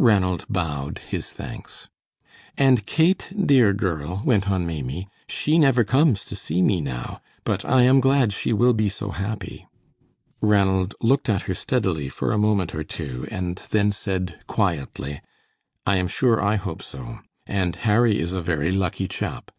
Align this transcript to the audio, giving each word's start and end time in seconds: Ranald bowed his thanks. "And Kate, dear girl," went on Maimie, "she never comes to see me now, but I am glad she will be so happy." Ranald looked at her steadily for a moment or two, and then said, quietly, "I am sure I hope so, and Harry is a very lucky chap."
Ranald 0.00 0.46
bowed 0.48 0.98
his 0.98 1.30
thanks. 1.30 1.88
"And 2.58 2.84
Kate, 2.86 3.32
dear 3.46 3.72
girl," 3.72 4.20
went 4.24 4.50
on 4.50 4.66
Maimie, 4.66 5.06
"she 5.28 5.60
never 5.60 5.84
comes 5.84 6.24
to 6.24 6.34
see 6.34 6.60
me 6.60 6.80
now, 6.80 7.20
but 7.44 7.64
I 7.64 7.82
am 7.82 8.00
glad 8.00 8.32
she 8.32 8.52
will 8.52 8.72
be 8.72 8.88
so 8.88 9.10
happy." 9.12 9.64
Ranald 10.40 10.96
looked 11.00 11.28
at 11.28 11.42
her 11.42 11.54
steadily 11.54 12.08
for 12.08 12.32
a 12.32 12.36
moment 12.36 12.74
or 12.74 12.82
two, 12.82 13.28
and 13.30 13.62
then 13.70 13.92
said, 13.92 14.40
quietly, 14.48 15.20
"I 15.86 15.98
am 15.98 16.08
sure 16.08 16.42
I 16.42 16.56
hope 16.56 16.82
so, 16.82 17.20
and 17.46 17.76
Harry 17.76 18.18
is 18.18 18.32
a 18.32 18.42
very 18.42 18.72
lucky 18.72 19.06
chap." 19.06 19.52